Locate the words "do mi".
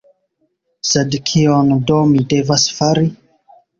1.91-2.25